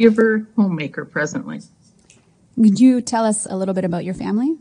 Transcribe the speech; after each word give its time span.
caregiver 0.00 0.46
homemaker 0.56 1.04
presently. 1.04 1.60
Could 2.56 2.80
you 2.80 3.00
tell 3.00 3.24
us 3.24 3.46
a 3.46 3.56
little 3.56 3.74
bit 3.74 3.84
about 3.84 4.04
your 4.04 4.14
family? 4.14 4.56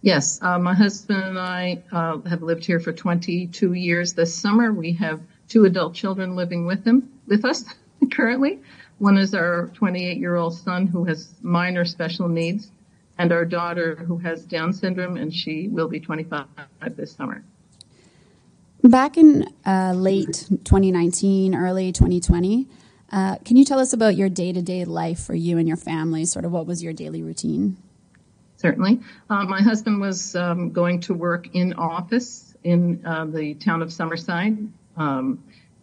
Yes, 0.00 0.40
uh, 0.42 0.58
my 0.58 0.74
husband 0.74 1.22
and 1.22 1.38
I 1.38 1.82
uh, 1.92 2.18
have 2.22 2.42
lived 2.42 2.64
here 2.64 2.80
for 2.80 2.92
22 2.92 3.74
years. 3.74 4.14
This 4.14 4.34
summer, 4.34 4.72
we 4.72 4.92
have 4.94 5.20
two 5.48 5.64
adult 5.64 5.94
children 5.94 6.34
living 6.34 6.66
with 6.66 6.84
him, 6.84 7.12
with 7.26 7.44
us 7.44 7.64
currently. 8.12 8.60
One 8.98 9.16
is 9.16 9.34
our 9.34 9.70
28 9.74 10.18
year 10.18 10.34
old 10.34 10.56
son 10.56 10.86
who 10.86 11.04
has 11.04 11.32
minor 11.42 11.84
special 11.84 12.28
needs, 12.28 12.70
and 13.18 13.32
our 13.32 13.44
daughter 13.44 13.94
who 13.94 14.18
has 14.18 14.44
Down 14.44 14.72
syndrome, 14.72 15.16
and 15.16 15.32
she 15.32 15.68
will 15.68 15.88
be 15.88 16.00
25 16.00 16.46
this 16.96 17.12
summer. 17.12 17.44
Back 18.82 19.16
in 19.16 19.46
uh, 19.64 19.92
late 19.94 20.46
2019, 20.64 21.54
early 21.54 21.92
2020, 21.92 22.66
uh, 23.12 23.36
can 23.44 23.56
you 23.56 23.64
tell 23.64 23.78
us 23.78 23.92
about 23.92 24.16
your 24.16 24.28
day 24.28 24.52
to 24.52 24.62
day 24.62 24.84
life 24.84 25.20
for 25.20 25.34
you 25.34 25.58
and 25.58 25.68
your 25.68 25.76
family? 25.76 26.24
Sort 26.24 26.44
of 26.44 26.52
what 26.52 26.66
was 26.66 26.82
your 26.82 26.92
daily 26.92 27.22
routine? 27.22 27.76
Certainly. 28.56 29.00
Uh, 29.28 29.44
my 29.44 29.60
husband 29.60 30.00
was 30.00 30.34
um, 30.36 30.70
going 30.70 31.00
to 31.00 31.14
work 31.14 31.54
in 31.54 31.74
office 31.74 32.54
in 32.64 33.04
uh, 33.04 33.24
the 33.26 33.54
town 33.54 33.82
of 33.82 33.88
Summerside. 33.88 34.68
Um, 34.96 35.42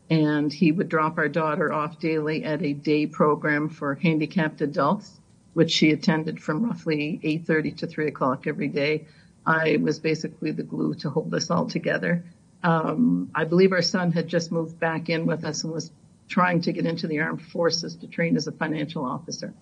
and 0.10 0.52
he 0.52 0.72
would 0.72 0.90
drop 0.90 1.18
our 1.18 1.28
daughter 1.28 1.72
off 1.72 2.00
daily 2.00 2.44
at 2.44 2.64
a 2.64 2.74
day 2.74 3.06
program 3.06 3.70
for 3.70 3.96
handicapped 3.96 4.62
adults, 4.62 5.20
which 5.54 5.72
she 5.72 5.92
attended 5.92 6.42
from 6.42 6.66
roughly 6.66 7.20
8:30 7.24 7.78
to 7.78 7.88
3 7.88 8.08
o'clock 8.08 8.48
every 8.48 8.70
day. 8.70 9.06
I 9.46 9.78
was 9.78 10.00
basically 10.00 10.52
the 10.52 10.64
glue 10.64 10.96
to 10.96 11.10
hold 11.10 11.34
us 11.34 11.50
all 11.50 11.68
together. 11.68 12.24
Um, 12.64 13.30
I 13.36 13.46
believe 13.46 13.72
our 13.72 13.82
son 13.82 14.12
had 14.12 14.28
just 14.28 14.52
moved 14.52 14.80
back 14.80 15.10
in 15.10 15.26
with 15.26 15.46
us 15.46 15.64
and 15.64 15.72
was 15.72 15.92
trying 16.30 16.62
to 16.62 16.72
get 16.72 16.86
into 16.86 17.08
the 17.08 17.20
armed 17.20 17.42
forces 17.42 17.96
to 17.98 18.08
train 18.08 18.38
as 18.38 18.48
a 18.48 18.52
financial 18.52 19.04
officer. 19.04 19.54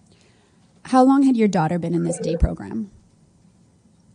How 0.83 1.03
long 1.03 1.23
had 1.23 1.35
your 1.35 1.47
daughter 1.47 1.79
been 1.79 1.95
in 1.95 2.03
this 2.03 2.19
day 2.19 2.35
program? 2.37 2.91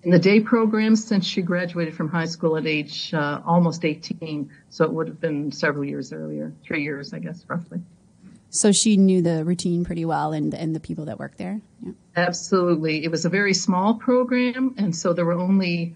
In 0.04 0.10
the 0.10 0.18
day 0.18 0.40
program 0.40 0.96
since 0.96 1.24
she 1.26 1.42
graduated 1.42 1.94
from 1.94 2.08
high 2.08 2.26
school 2.26 2.56
at 2.56 2.66
age 2.66 3.12
uh, 3.14 3.40
almost 3.44 3.84
18, 3.84 4.50
so 4.68 4.84
it 4.84 4.92
would 4.92 5.08
have 5.08 5.20
been 5.20 5.52
several 5.52 5.84
years 5.84 6.12
earlier, 6.12 6.52
three 6.62 6.82
years, 6.82 7.12
I 7.12 7.18
guess, 7.18 7.44
roughly. 7.48 7.80
So 8.50 8.72
she 8.72 8.96
knew 8.96 9.22
the 9.22 9.44
routine 9.44 9.84
pretty 9.84 10.04
well 10.04 10.32
and, 10.32 10.52
and 10.54 10.74
the 10.74 10.80
people 10.80 11.06
that 11.06 11.18
work 11.18 11.36
there? 11.36 11.60
Yeah. 11.80 11.92
Absolutely. 12.16 13.04
It 13.04 13.10
was 13.10 13.24
a 13.24 13.30
very 13.30 13.54
small 13.54 13.94
program, 13.94 14.74
and 14.76 14.94
so 14.94 15.12
there 15.12 15.24
were 15.24 15.32
only 15.32 15.94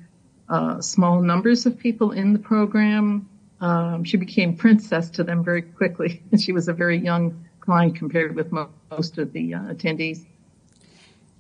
uh, 0.49 0.81
small 0.81 1.21
numbers 1.21 1.67
of 1.67 1.79
people 1.79 2.13
in 2.13 2.33
the 2.33 2.39
program. 2.39 3.29
Um, 3.61 4.05
she 4.05 4.17
became 4.17 4.57
princess 4.57 5.11
to 5.11 5.25
them 5.25 5.43
very 5.43 5.63
quickly. 5.63 6.23
she 6.39 6.53
was 6.53 6.69
a 6.69 6.73
very 6.73 6.99
young 6.99 7.45
client 7.61 7.97
compared 7.97 8.37
with 8.37 8.53
most 8.53 9.19
of 9.19 9.33
the 9.33 9.55
uh, 9.55 9.61
attendees. 9.61 10.25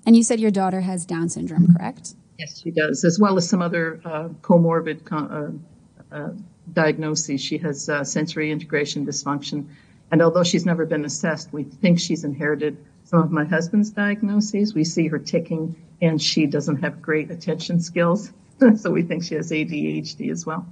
And 0.07 0.17
you 0.17 0.23
said 0.23 0.41
your 0.41 0.51
daughter 0.51 0.81
has 0.81 1.05
Down 1.05 1.29
syndrome, 1.29 1.75
correct? 1.75 2.15
Yes, 2.39 2.61
she 2.61 2.71
does, 2.71 3.05
as 3.05 3.19
well 3.19 3.37
as 3.37 3.49
some 3.49 3.63
other 3.63 4.01
uh, 4.05 4.29
comorbid 4.43 5.01
uh, 5.11 6.15
uh, 6.15 6.31
diagnoses. 6.73 7.41
She 7.41 7.59
has 7.59 7.89
uh, 7.89 8.05
sensory 8.05 8.51
integration 8.51 9.07
dysfunction. 9.07 9.67
And 10.11 10.23
although 10.23 10.45
she's 10.45 10.67
never 10.67 10.87
been 10.87 11.05
assessed, 11.05 11.53
we 11.53 11.65
think 11.65 11.99
she's 11.99 12.25
inherited 12.25 12.77
some 13.05 13.21
of 13.21 13.31
my 13.31 13.45
husband's 13.45 13.91
diagnoses. 13.91 14.75
We 14.75 14.85
see 14.85 15.09
her 15.09 15.19
ticking, 15.19 15.75
and 16.01 16.21
she 16.21 16.47
doesn't 16.47 16.77
have 16.83 17.03
great 17.03 17.31
attention 17.31 17.81
skills. 17.81 18.33
so 18.77 18.91
we 18.91 19.03
think 19.03 19.25
she 19.25 19.35
has 19.35 19.51
ADHD 19.51 20.31
as 20.31 20.47
well. 20.47 20.67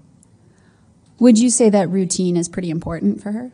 Would 1.18 1.38
you 1.38 1.50
say 1.50 1.70
that 1.70 1.88
routine 1.90 2.36
is 2.36 2.48
pretty 2.48 2.70
important 2.70 3.22
for 3.22 3.32
her? 3.32 3.52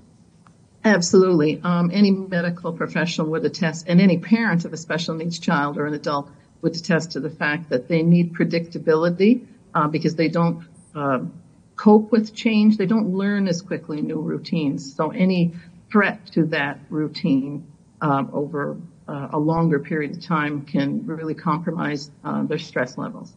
Absolutely. 0.84 1.60
Um, 1.62 1.91
any 1.93 2.10
medical 2.10 2.72
professional 2.72 3.28
would 3.28 3.44
attest, 3.44 3.87
and 3.87 4.00
any 4.00 4.19
parent 4.19 4.65
of 4.65 4.72
a 4.72 4.78
special 4.78 5.15
needs 5.15 5.38
child 5.38 5.76
or 5.76 5.87
an 5.87 5.93
adult 5.93 6.31
would 6.62 6.75
attest 6.75 7.12
to 7.12 7.20
the 7.20 7.31
fact 7.31 7.69
that 7.70 7.88
they 7.88 8.03
need 8.03 8.32
predictability 8.32 9.47
uh, 9.75 9.88
because 9.88 10.15
they 10.15 10.28
don't 10.28 10.65
uh, 10.94 11.20
cope 11.76 12.10
with 12.10 12.34
change. 12.34 12.76
They 12.76 12.87
don't 12.87 13.15
learn 13.15 13.47
as 13.47 13.60
quickly 13.60 14.00
new 14.00 14.20
routines. 14.20 14.94
So 14.94 15.10
any 15.10 15.53
threat 15.91 16.26
to 16.32 16.47
that 16.47 16.78
routine 16.88 17.66
um, 18.00 18.31
over 18.32 18.78
uh, 19.06 19.28
a 19.32 19.38
longer 19.38 19.81
period 19.81 20.12
of 20.12 20.22
time 20.22 20.62
can 20.62 21.06
really 21.06 21.34
compromise 21.34 22.10
uh, 22.25 22.44
their 22.44 22.59
stress 22.59 22.97
levels. 22.97 23.34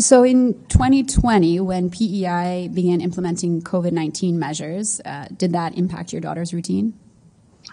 So 0.00 0.22
in 0.22 0.54
2020, 0.68 1.58
when 1.58 1.90
PEI 1.90 2.70
began 2.72 3.00
implementing 3.00 3.62
COVID 3.62 3.90
19 3.90 4.38
measures, 4.38 5.00
uh, 5.04 5.26
did 5.36 5.52
that 5.52 5.76
impact 5.76 6.12
your 6.12 6.20
daughter's 6.20 6.54
routine? 6.54 6.94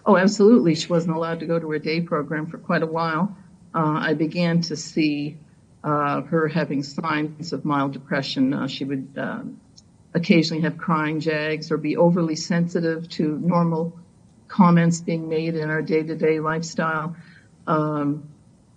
Oh, 0.08 0.18
absolutely. 0.18 0.74
She 0.74 0.88
wasn't 0.88 1.16
allowed 1.16 1.40
to 1.42 1.46
go 1.46 1.60
to 1.60 1.70
her 1.72 1.80
day 1.80 2.02
program 2.02 2.48
for 2.48 2.58
quite 2.58 2.82
a 2.82 2.88
while. 2.88 3.38
Uh, 3.76 4.00
I 4.02 4.16
began 4.16 4.62
to 4.62 4.76
see 4.76 5.38
uh, 5.84 6.22
her 6.22 6.48
having 6.48 6.82
signs 6.82 7.54
of 7.54 7.64
mild 7.64 7.94
depression. 7.94 8.56
Uh, 8.56 8.68
she 8.68 8.86
would 8.86 9.08
um, 9.18 9.62
occasionally 10.16 10.64
have 10.64 10.80
crying 10.80 11.20
jags 11.20 11.72
or 11.72 11.78
be 11.78 11.96
overly 11.96 12.36
sensitive 12.36 13.08
to 13.10 13.38
normal 13.38 14.00
comments 14.48 15.00
being 15.00 15.30
made 15.30 15.54
in 15.56 15.70
our 15.70 15.84
day 15.84 16.02
to 16.02 16.16
day 16.16 16.40
lifestyle. 16.40 17.16
Um, 17.68 18.30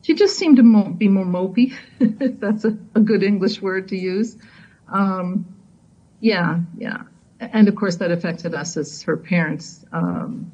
she 0.09 0.15
just 0.15 0.39
seemed 0.39 0.57
to 0.57 0.63
mo- 0.63 0.89
be 0.89 1.07
more 1.07 1.27
mopey. 1.27 1.75
That's 2.01 2.65
a, 2.65 2.79
a, 2.95 3.01
good 3.01 3.23
English 3.23 3.61
word 3.61 3.89
to 3.89 3.97
use. 3.99 4.39
Um, 4.91 5.55
yeah, 6.19 6.61
yeah. 6.79 7.03
And 7.41 7.69
of 7.69 7.77
course, 7.77 7.97
that 7.97 8.11
affected 8.11 8.55
us 8.55 8.79
as 8.79 9.03
her 9.03 9.19
parents. 9.19 9.85
Um, 9.93 10.51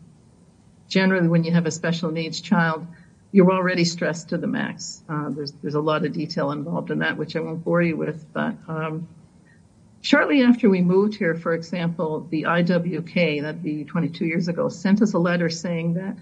generally, 0.89 1.29
when 1.29 1.45
you 1.45 1.53
have 1.53 1.67
a 1.67 1.71
special 1.71 2.11
needs 2.11 2.41
child, 2.41 2.85
you're 3.31 3.53
already 3.53 3.85
stressed 3.85 4.31
to 4.31 4.39
the 4.39 4.49
max. 4.49 5.05
Uh, 5.09 5.31
there's 5.31 5.53
there's 5.53 5.77
a 5.77 5.81
lot 5.81 6.05
of 6.05 6.13
detail 6.13 6.51
involved 6.51 6.91
in 6.91 6.99
that, 6.99 7.17
which 7.17 7.37
I 7.37 7.41
won't 7.41 7.63
bore 7.63 7.81
you 7.81 7.97
with. 7.97 8.27
But 8.33 8.57
um, 8.67 9.07
shortly 10.01 10.43
after 10.43 10.69
we 10.69 10.81
moved 10.81 11.15
here, 11.15 11.37
for 11.37 11.55
example, 11.55 12.27
the 12.29 12.43
IWK, 12.43 13.43
that'd 13.43 13.63
be 13.63 13.85
22 13.85 14.27
years 14.27 14.49
ago, 14.49 14.69
sent 14.69 15.01
us 15.01 15.13
a 15.13 15.19
letter 15.21 15.49
saying 15.49 15.95
that 15.95 16.17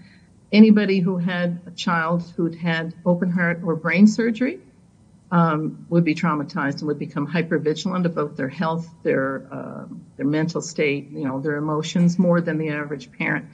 anybody 0.53 0.99
who 0.99 1.17
had 1.17 1.59
a 1.65 1.71
child 1.71 2.23
who'd 2.37 2.55
had 2.55 2.93
open 3.05 3.29
heart 3.29 3.61
or 3.63 3.75
brain 3.75 4.07
surgery 4.07 4.59
um, 5.31 5.85
would 5.89 6.03
be 6.03 6.13
traumatized 6.13 6.79
and 6.79 6.83
would 6.83 6.99
become 6.99 7.27
hypervigilant 7.27 8.05
about 8.05 8.37
their 8.37 8.47
health, 8.47 8.87
their 9.01 9.47
uh, 9.51 9.85
their 10.15 10.27
mental 10.27 10.61
state, 10.61 11.09
you 11.09 11.27
know, 11.27 11.41
their 11.41 11.55
emotions 11.55 12.19
more 12.19 12.39
than 12.39 12.59
the 12.59 12.69
average 12.69 13.11
parent. 13.11 13.45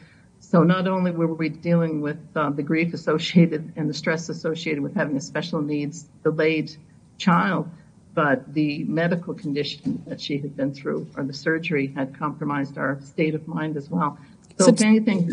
So 0.42 0.64
not 0.64 0.88
only 0.88 1.12
were 1.12 1.34
we 1.34 1.50
dealing 1.50 2.02
with 2.02 2.20
uh, 2.36 2.50
the 2.50 2.64
grief 2.64 2.94
associated 2.94 3.74
and 3.78 3.90
the 3.90 3.94
stress 3.94 4.28
associated 4.28 4.84
with 4.84 4.94
having 4.96 5.16
a 5.16 5.22
special 5.22 5.62
needs 5.62 6.04
delayed 6.24 6.76
child, 7.18 7.70
but 8.14 8.54
the 8.54 8.84
medical 8.86 9.34
condition 9.34 10.04
that 10.08 10.20
she 10.20 10.38
had 10.38 10.58
been 10.58 10.74
through 10.74 11.08
or 11.16 11.24
the 11.24 11.34
surgery 11.34 11.88
had 11.96 12.18
compromised 12.18 12.78
our 12.78 13.00
state 13.02 13.36
of 13.36 13.48
mind 13.48 13.78
as 13.78 13.90
well. 13.90 14.18
So, 14.58 14.66
so 14.66 14.72
if 14.72 14.82
anything 14.82 15.30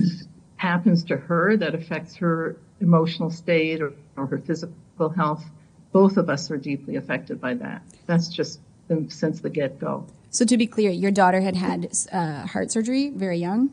happens 0.57 1.05
to 1.05 1.17
her 1.17 1.57
that 1.57 1.75
affects 1.75 2.17
her 2.17 2.57
emotional 2.81 3.31
state 3.31 3.81
or, 3.81 3.93
or 4.17 4.27
her 4.27 4.39
physical 4.39 5.09
health, 5.09 5.45
both 5.93 6.17
of 6.17 6.29
us 6.29 6.51
are 6.51 6.57
deeply 6.57 6.97
affected 6.97 7.41
by 7.41 7.55
that. 7.55 7.83
That's 8.07 8.29
just 8.29 8.61
been 8.89 9.11
since 9.11 9.41
the 9.41 9.51
get 9.51 9.79
go. 9.79 10.07
So, 10.31 10.45
to 10.45 10.57
be 10.57 10.67
clear, 10.67 10.91
your 10.91 11.11
daughter 11.11 11.41
had 11.41 11.57
had 11.57 11.93
uh, 12.13 12.47
heart 12.47 12.71
surgery 12.71 13.11
very 13.11 13.39
young? 13.39 13.71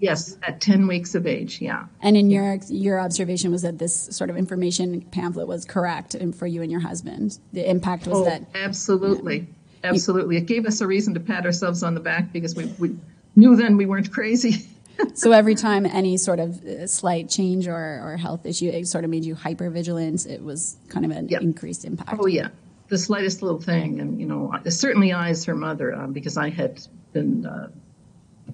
Yes, 0.00 0.36
at 0.42 0.60
10 0.60 0.86
weeks 0.88 1.14
of 1.14 1.26
age, 1.26 1.60
yeah. 1.60 1.86
And 2.02 2.16
in 2.16 2.28
your 2.28 2.58
your 2.68 2.98
observation 2.98 3.52
was 3.52 3.62
that 3.62 3.78
this 3.78 3.94
sort 3.94 4.28
of 4.28 4.36
information 4.36 5.00
pamphlet 5.00 5.46
was 5.46 5.64
correct 5.64 6.16
for 6.36 6.46
you 6.46 6.62
and 6.62 6.70
your 6.70 6.80
husband. 6.80 7.38
The 7.52 7.68
impact 7.68 8.06
was 8.06 8.18
oh, 8.18 8.24
that 8.24 8.42
absolutely. 8.54 9.46
Absolutely. 9.84 10.38
It 10.38 10.46
gave 10.46 10.66
us 10.66 10.80
a 10.80 10.86
reason 10.86 11.14
to 11.14 11.20
pat 11.20 11.44
ourselves 11.44 11.82
on 11.82 11.94
the 11.94 12.00
back 12.00 12.32
because 12.32 12.56
we, 12.56 12.66
we 12.78 12.96
knew 13.36 13.54
then 13.54 13.76
we 13.76 13.86
weren't 13.86 14.10
crazy. 14.10 14.66
so 15.14 15.32
every 15.32 15.54
time 15.54 15.86
any 15.86 16.16
sort 16.16 16.40
of 16.40 16.64
uh, 16.64 16.86
slight 16.86 17.28
change 17.28 17.66
or, 17.66 17.74
or 17.74 18.16
health 18.16 18.46
issue, 18.46 18.68
it 18.68 18.86
sort 18.86 19.04
of 19.04 19.10
made 19.10 19.24
you 19.24 19.34
hyper 19.34 19.70
vigilant. 19.70 20.26
It 20.26 20.42
was 20.42 20.76
kind 20.88 21.04
of 21.04 21.10
an 21.10 21.28
yep. 21.28 21.42
increased 21.42 21.84
impact. 21.84 22.18
Oh 22.20 22.26
yeah, 22.26 22.48
the 22.88 22.98
slightest 22.98 23.42
little 23.42 23.60
thing, 23.60 24.00
and 24.00 24.20
you 24.20 24.26
know, 24.26 24.52
certainly 24.68 25.12
I 25.12 25.30
as 25.30 25.44
her 25.46 25.54
mother, 25.54 25.94
um, 25.94 26.12
because 26.12 26.36
I 26.36 26.50
had 26.50 26.80
been 27.12 27.46
uh, 27.46 27.70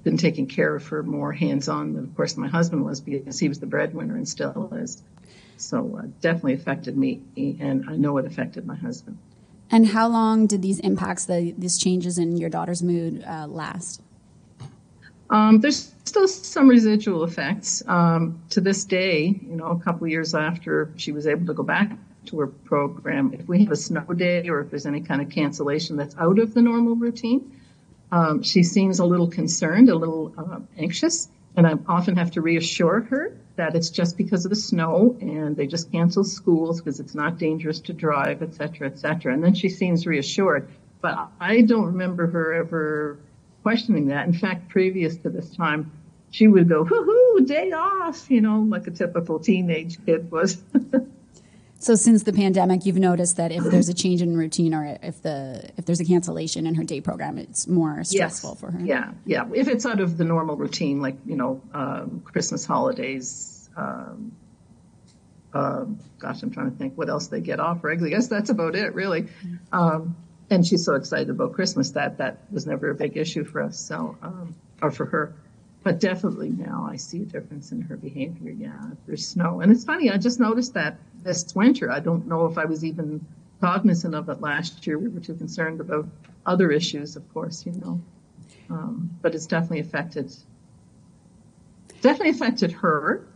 been 0.03 0.17
taking 0.17 0.47
care 0.47 0.75
of 0.75 0.87
her 0.89 1.03
more 1.03 1.33
hands 1.33 1.69
on 1.69 1.95
than 1.95 2.05
of 2.05 2.17
course 2.17 2.37
my 2.37 2.49
husband 2.49 2.85
was 2.85 3.01
because 3.01 3.39
he 3.39 3.49
was 3.49 3.61
the 3.61 3.67
breadwinner 3.67 4.17
and 4.17 4.29
still 4.29 4.73
is. 4.75 5.03
So 5.57 5.99
uh, 5.99 6.07
definitely 6.23 6.55
affected 6.55 6.97
me, 6.97 7.21
and 7.37 7.85
I 7.89 7.97
know 7.97 8.17
it 8.17 8.25
affected 8.25 8.67
my 8.67 8.77
husband. 8.77 9.19
And 9.71 9.87
how 9.89 10.09
long 10.09 10.47
did 10.47 10.63
these 10.63 10.81
impacts, 10.81 11.27
the, 11.27 11.55
these 11.57 11.79
changes 11.79 12.19
in 12.19 12.37
your 12.37 12.51
daughter's 12.51 12.83
mood, 12.83 13.23
uh, 13.25 13.47
last? 13.47 14.03
Um, 15.31 15.61
there's 15.61 15.95
still 16.05 16.27
some 16.27 16.69
residual 16.69 17.25
effects 17.25 17.83
um, 17.87 18.43
to 18.51 18.61
this 18.61 18.85
day. 18.85 19.27
You 19.27 19.57
know, 19.57 19.67
a 19.67 19.79
couple 19.79 20.07
years 20.09 20.35
after 20.35 20.93
she 20.97 21.13
was 21.13 21.27
able 21.27 21.47
to 21.47 21.55
go 21.55 21.63
back 21.63 21.93
to 22.27 22.41
her 22.41 22.49
program, 22.49 23.33
if 23.33 23.49
we 23.49 23.63
have 23.65 23.73
a 23.73 23.77
snow 23.77 24.05
day 24.13 24.49
or 24.49 24.61
if 24.61 24.71
there's 24.71 24.87
any 24.87 25.01
kind 25.01 25.23
of 25.23 25.31
cancellation 25.31 25.97
that's 25.97 26.17
out 26.19 26.39
of 26.39 26.53
the 26.53 26.61
normal 26.61 26.97
routine, 26.97 27.61
um, 28.13 28.43
she 28.43 28.65
seems 28.65 28.99
a 28.99 29.05
little 29.05 29.29
concerned, 29.29 29.89
a 29.89 29.95
little 29.95 30.35
uh, 30.37 30.59
anxious, 30.77 31.29
and 31.57 31.67
I 31.67 31.75
often 31.87 32.17
have 32.17 32.33
to 32.33 32.41
reassure 32.41 33.01
her 33.03 33.37
that 33.57 33.77
it's 33.77 33.91
just 33.91 34.17
because 34.17 34.45
of 34.45 34.51
the 34.51 34.57
snow 34.57 35.17
and 35.21 35.57
they 35.57 35.67
just 35.67 35.93
cancel 35.93 36.25
schools 36.25 36.81
because 36.81 36.99
it's 36.99 37.15
not 37.15 37.39
dangerous 37.39 37.79
to 37.81 37.93
drive, 37.93 38.43
et 38.43 38.55
cetera, 38.55 38.89
et 38.89 38.99
cetera. 38.99 39.33
And 39.33 39.45
then 39.45 39.55
she 39.55 39.69
seems 39.69 40.07
reassured. 40.07 40.69
But 41.01 41.29
I 41.41 41.63
don't 41.63 41.87
remember 41.87 42.27
her 42.27 42.53
ever 42.55 43.19
questioning 43.63 44.09
that. 44.09 44.27
In 44.27 44.33
fact, 44.33 44.69
previous 44.69 45.17
to 45.19 45.31
this 45.31 45.55
time, 45.55 45.93
she 46.31 46.47
would 46.47 46.69
go, 46.69 46.85
hoo 46.85 47.03
hoo, 47.03 47.45
day 47.47 47.73
off, 47.73 48.31
you 48.31 48.41
know, 48.41 48.61
like 48.61 48.87
a 48.87 48.91
typical 48.91 49.39
teenage 49.39 50.05
kid 50.05 50.31
was. 50.31 50.63
So 51.81 51.95
since 51.95 52.25
the 52.25 52.35
pandemic, 52.35 52.85
you've 52.85 52.99
noticed 52.99 53.39
that 53.39 53.53
if 53.53 53.65
there's 53.65 53.89
a 53.89 53.95
change 53.95 54.21
in 54.21 54.37
routine 54.37 54.75
or 54.75 54.99
if 55.03 55.23
the 55.23 55.71
if 55.79 55.87
there's 55.87 55.99
a 55.99 56.05
cancellation 56.05 56.67
in 56.67 56.75
her 56.75 56.85
day 56.85 57.01
program, 57.01 57.39
it's 57.39 57.67
more 57.67 58.05
stressful 58.05 58.51
yes. 58.51 58.61
for 58.61 58.71
her. 58.71 58.81
Yeah, 58.85 59.13
yeah. 59.25 59.49
If 59.55 59.67
it's 59.67 59.87
out 59.87 59.99
of 59.99 60.19
the 60.19 60.25
normal 60.25 60.57
routine, 60.57 61.01
like 61.01 61.17
you 61.25 61.37
know, 61.37 61.63
um, 61.73 62.21
Christmas 62.23 62.67
holidays. 62.67 63.71
Um, 63.79 64.33
uh, 65.55 65.87
gosh, 66.19 66.43
I'm 66.43 66.51
trying 66.51 66.71
to 66.71 66.77
think 66.77 66.99
what 66.99 67.09
else 67.09 67.29
they 67.29 67.41
get 67.41 67.61
off 67.61 67.83
regularly. 67.83 68.15
I 68.15 68.19
guess 68.19 68.29
that's 68.29 68.51
about 68.51 68.77
it, 68.77 68.95
really. 68.95 69.29
Um, 69.73 70.17
and 70.51 70.67
she's 70.67 70.85
so 70.85 70.95
excited 70.95 71.31
about 71.31 71.53
Christmas 71.53 71.91
that 71.93 72.19
that 72.19 72.39
was 72.51 72.67
never 72.67 72.91
a 72.91 72.95
big 72.95 73.17
issue 73.17 73.45
for 73.45 73.63
us. 73.63 73.79
So, 73.79 74.17
um, 74.23 74.55
or 74.83 74.91
for 74.91 75.07
her 75.07 75.35
but 75.83 75.99
definitely 75.99 76.51
now 76.51 76.87
I 76.91 76.97
see 76.97 77.23
a 77.23 77.25
difference 77.25 77.73
in 77.73 77.81
her 77.83 77.97
behavior. 77.97 78.51
Yeah, 78.51 78.91
there's 79.07 79.27
snow. 79.27 79.61
And 79.61 79.73
it's 79.73 79.85
funny, 79.85 80.11
I 80.11 80.19
just 80.19 80.39
noticed 80.39 80.75
that 80.75 80.99
this 81.23 81.55
winter. 81.55 81.91
I 81.91 82.01
don't 82.01 82.27
know 82.27 82.47
if 82.47 82.59
I 82.59 82.67
was 82.67 82.85
even 82.85 83.25
cognizant 83.61 84.15
of 84.15 84.29
it 84.29 84.41
last 84.41 84.87
year. 84.87 84.99
We 84.99 85.09
were 85.09 85.21
too 85.21 85.35
concerned 85.35 85.81
about 85.81 86.07
other 86.45 86.71
issues, 86.71 87.17
of 87.17 87.33
course, 87.33 87.65
you 87.65 87.73
know. 87.73 88.01
Um, 88.69 89.11
but 89.23 89.35
it's 89.35 89.47
definitely 89.47 89.81
affected, 89.81 90.35
definitely 92.03 92.31
affected 92.31 92.73
her. 92.73 93.27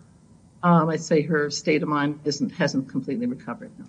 Um, 0.62 0.88
I'd 0.90 1.00
say 1.00 1.22
her 1.22 1.50
state 1.50 1.82
of 1.82 1.88
mind 1.88 2.20
isn't, 2.24 2.50
hasn't 2.50 2.88
completely 2.88 3.26
recovered. 3.26 3.70
No. 3.78 3.86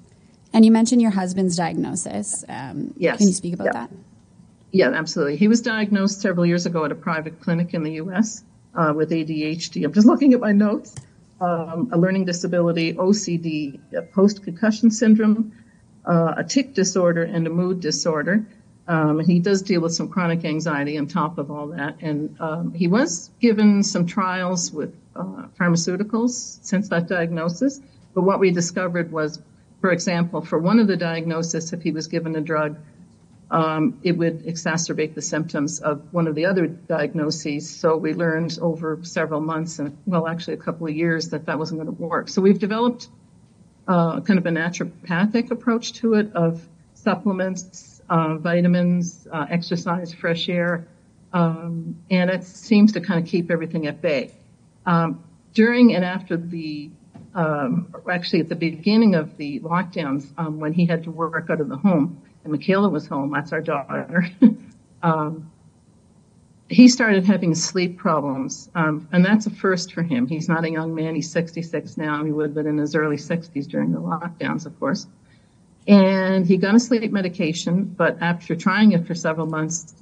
And 0.56 0.64
you 0.64 0.72
mentioned 0.72 1.02
your 1.02 1.12
husband's 1.12 1.58
diagnosis. 1.58 2.46
Um, 2.48 2.94
yes. 2.96 3.18
Can 3.18 3.28
you 3.28 3.34
speak 3.34 3.56
about 3.56 3.74
that? 3.74 3.92
Yeah, 4.72 4.92
absolutely. 4.92 5.36
He 5.36 5.50
was 5.50 5.62
diagnosed 5.62 6.22
several 6.22 6.46
years 6.46 6.66
ago 6.66 6.86
at 6.86 6.94
a 6.94 6.96
private 6.96 7.42
clinic 7.42 7.74
in 7.74 7.84
the 7.84 7.92
U.S. 7.96 8.42
Uh, 8.74 8.94
with 8.96 9.10
ADHD. 9.12 9.84
I'm 9.84 9.92
just 9.92 10.08
looking 10.08 10.34
at 10.34 10.40
my 10.40 10.54
notes. 10.54 10.96
Um, 11.42 11.90
a 11.92 11.98
learning 11.98 12.24
disability, 12.24 12.94
OCD, 12.94 13.82
post 14.14 14.46
concussion 14.46 14.92
syndrome, 14.92 15.52
uh, 16.06 16.36
a 16.38 16.44
tic 16.46 16.74
disorder, 16.74 17.24
and 17.24 17.46
a 17.46 17.50
mood 17.50 17.82
disorder. 17.82 18.48
Um, 18.88 19.20
he 19.20 19.40
does 19.40 19.62
deal 19.62 19.82
with 19.82 19.94
some 19.94 20.08
chronic 20.08 20.46
anxiety 20.46 20.98
on 20.98 21.08
top 21.08 21.38
of 21.38 21.52
all 21.52 21.68
that. 21.68 21.98
And 22.00 22.40
um, 22.40 22.74
he 22.74 22.88
was 22.88 23.30
given 23.42 23.84
some 23.84 24.06
trials 24.06 24.72
with 24.72 24.96
uh, 25.18 25.48
pharmaceuticals 25.60 26.64
since 26.64 26.88
that 26.90 27.10
diagnosis. 27.10 27.82
But 28.14 28.22
what 28.22 28.40
we 28.40 28.52
discovered 28.52 29.12
was, 29.12 29.42
for 29.86 29.92
example, 29.92 30.42
for 30.42 30.58
one 30.58 30.80
of 30.80 30.88
the 30.88 30.98
diagnoses, 30.98 31.72
if 31.72 31.84
he 31.84 31.92
was 31.92 32.08
given 32.08 32.36
a 32.36 32.42
drug, 32.42 32.80
um, 33.52 34.00
it 34.02 34.14
would 34.18 34.44
exacerbate 34.44 35.14
the 35.14 35.22
symptoms 35.22 35.80
of 35.80 36.12
one 36.12 36.26
of 36.26 36.34
the 36.34 36.48
other 36.48 36.66
diagnoses. 36.66 37.70
So 37.70 37.96
we 37.96 38.16
learned 38.16 38.58
over 38.60 38.98
several 39.04 39.42
months 39.42 39.78
and 39.78 39.96
well, 40.08 40.28
actually 40.28 40.56
a 40.56 40.58
couple 40.58 40.88
of 40.88 40.96
years 40.96 41.30
that 41.30 41.46
that 41.46 41.60
wasn't 41.60 41.82
going 41.82 41.96
to 41.96 42.02
work. 42.02 42.30
So 42.30 42.42
we've 42.42 42.58
developed 42.58 43.10
uh, 43.88 44.22
kind 44.22 44.40
of 44.40 44.48
a 44.48 44.50
naturopathic 44.50 45.52
approach 45.52 45.94
to 46.00 46.16
it 46.16 46.34
of 46.34 46.68
supplements, 46.96 48.02
uh, 48.10 48.38
vitamins, 48.38 49.28
uh, 49.32 49.46
exercise, 49.52 50.12
fresh 50.12 50.50
air, 50.50 50.88
um, 51.32 51.96
and 52.10 52.32
it 52.32 52.44
seems 52.44 52.94
to 52.94 53.02
kind 53.02 53.24
of 53.24 53.30
keep 53.30 53.52
everything 53.52 53.86
at 53.86 54.02
bay. 54.02 54.32
Um, 54.88 55.24
during 55.54 55.94
and 55.94 56.04
after 56.04 56.38
the 56.38 56.90
um, 57.36 57.94
actually 58.10 58.40
at 58.40 58.50
the 58.50 58.56
beginning 58.56 59.14
of 59.14 59.38
the 59.38 59.60
lockdowns, 59.60 60.32
um, 60.38 60.60
when 60.60 60.74
he 60.74 60.86
had 60.86 61.04
to 61.04 61.12
work 61.12 61.50
out 61.50 61.60
of 61.62 61.70
the 61.70 61.78
home, 61.78 62.22
and 62.44 62.52
Michaela 62.52 62.90
was 62.90 63.06
home. 63.06 63.32
That's 63.32 63.52
our 63.52 63.62
daughter. 63.62 64.30
um, 65.04 65.52
he 66.70 66.88
started 66.88 67.26
having 67.26 67.54
sleep 67.54 67.98
problems, 67.98 68.70
um, 68.74 69.08
and 69.12 69.24
that's 69.24 69.46
a 69.46 69.50
first 69.50 69.94
for 69.94 70.02
him. 70.02 70.28
He's 70.28 70.50
not 70.50 70.64
a 70.64 70.72
young 70.72 70.96
man. 70.96 71.14
He's 71.14 71.30
66 71.30 71.98
now. 71.98 72.24
He 72.24 72.32
would 72.32 72.48
have 72.48 72.56
been 72.56 72.68
in 72.68 72.78
his 72.78 72.96
early 72.96 73.18
60s 73.18 73.68
during 73.68 73.92
the 73.92 74.00
lockdowns, 74.00 74.66
of 74.66 74.80
course. 74.80 75.06
And 75.88 76.48
he 76.48 76.58
got 76.58 76.74
a 76.74 76.80
sleep 76.80 77.12
medication, 77.12 77.84
but 77.84 78.18
after 78.22 78.56
trying 78.56 78.94
it 78.94 79.06
for 79.06 79.14
several 79.14 79.46
months, 79.46 79.94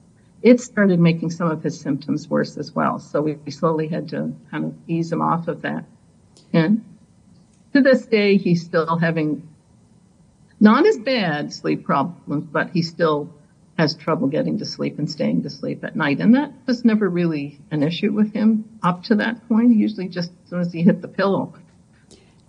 it 0.41 0.61
started 0.61 0.99
making 0.99 1.31
some 1.31 1.49
of 1.49 1.63
his 1.63 1.79
symptoms 1.79 2.29
worse 2.29 2.57
as 2.57 2.73
well. 2.73 2.99
So 2.99 3.21
we 3.21 3.51
slowly 3.51 3.87
had 3.87 4.09
to 4.09 4.33
kind 4.51 4.65
of 4.65 4.75
ease 4.87 5.11
him 5.11 5.21
off 5.21 5.47
of 5.47 5.63
that. 5.63 5.83
And 6.53 6.83
to 7.73 7.81
this 7.81 8.05
day, 8.05 8.37
he's 8.37 8.63
still 8.63 8.97
having 8.97 9.47
not 10.59 10.85
as 10.85 10.97
bad 10.97 11.53
sleep 11.53 11.83
problems, 11.83 12.47
but 12.51 12.69
he 12.69 12.81
still 12.81 13.33
has 13.77 13.95
trouble 13.95 14.27
getting 14.27 14.59
to 14.59 14.65
sleep 14.65 14.99
and 14.99 15.09
staying 15.09 15.43
to 15.43 15.49
sleep 15.49 15.83
at 15.83 15.95
night. 15.95 16.19
And 16.19 16.35
that 16.35 16.53
was 16.67 16.85
never 16.85 17.09
really 17.09 17.59
an 17.71 17.81
issue 17.83 18.13
with 18.13 18.33
him 18.33 18.65
up 18.83 19.03
to 19.05 19.15
that 19.15 19.47
point. 19.47 19.75
Usually 19.75 20.07
just 20.07 20.31
as 20.43 20.49
soon 20.49 20.59
as 20.61 20.71
he 20.71 20.83
hit 20.83 21.01
the 21.01 21.07
pillow. 21.07 21.53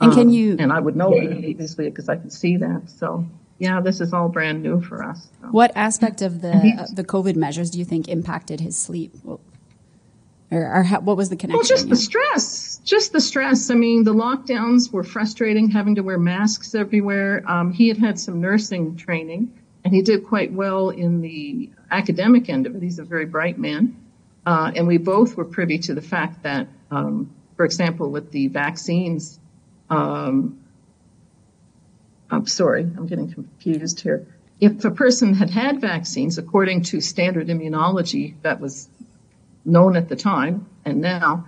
And 0.01 0.13
can 0.13 0.23
um, 0.23 0.31
you? 0.31 0.57
And 0.59 0.73
I 0.73 0.81
would 0.81 0.97
know 0.97 1.13
it 1.15 1.33
obviously 1.33 1.89
because 1.89 2.09
I 2.09 2.17
could 2.17 2.33
see 2.33 2.59
that. 2.59 2.91
So 2.91 3.27
yeah, 3.59 3.81
this 3.81 4.01
is 4.01 4.13
all 4.13 4.29
brand 4.29 4.63
new 4.63 4.83
for 4.83 5.03
us. 5.03 5.29
So. 5.41 5.49
What 5.49 5.73
aspect 5.75 6.21
of 6.21 6.43
the 6.43 6.53
uh, 6.53 6.87
the 6.93 7.05
COVID 7.05 7.37
measures 7.37 7.71
do 7.71 7.79
you 7.79 7.85
think 7.85 8.09
impacted 8.09 8.61
his 8.61 8.77
sleep? 8.77 9.15
Or, 10.55 10.73
or 10.73 10.83
how, 10.85 11.01
what 11.01 11.17
was 11.17 11.31
the 11.31 11.37
connection? 11.37 11.59
Well, 11.59 11.65
just 11.67 11.89
the 11.89 11.97
stress. 11.97 12.81
Just 12.85 13.13
the 13.13 13.21
stress. 13.21 13.71
I 13.71 13.75
mean, 13.75 14.05
the 14.05 14.15
lockdowns 14.15 14.93
were 14.93 15.03
frustrating, 15.03 15.71
having 15.71 15.97
to 15.97 16.03
wear 16.03 16.19
masks 16.19 16.75
everywhere. 16.75 17.43
Um, 17.51 17.73
he 17.73 17.89
had 17.89 17.99
had 17.99 18.21
some 18.21 18.41
nursing 18.41 18.97
training, 18.97 19.53
and 19.85 19.93
he 19.93 20.03
did 20.03 20.25
quite 20.25 20.53
well 20.53 20.91
in 20.91 21.21
the 21.21 21.71
academic 21.91 22.49
end 22.49 22.67
of 22.67 22.77
it. 22.77 22.83
He's 22.83 23.01
a 23.01 23.05
very 23.05 23.27
bright 23.27 23.59
man. 23.59 23.97
Uh, 24.47 24.71
and 24.77 24.87
we 24.87 24.99
both 24.99 25.37
were 25.37 25.45
privy 25.45 25.79
to 25.79 25.95
the 25.95 26.03
fact 26.03 26.43
that, 26.43 26.69
um, 26.91 27.35
for 27.57 27.65
example, 27.65 28.11
with 28.11 28.31
the 28.31 28.49
vaccines, 28.49 29.41
um, 29.91 30.61
I'm 32.31 32.47
sorry, 32.47 32.83
I'm 32.83 33.07
getting 33.07 33.33
confused 33.33 34.01
here. 34.01 34.27
If 34.61 34.85
a 34.85 34.91
person 34.91 35.35
had 35.35 35.51
had 35.51 35.81
vaccines, 35.81 36.39
according 36.39 36.83
to 36.85 37.01
standard 37.01 37.49
immunology 37.49 38.35
that 38.43 38.61
was 38.61 38.89
known 39.65 39.97
at 39.97 40.09
the 40.09 40.17
time 40.17 40.67
and 40.85 41.01
now, 41.01 41.47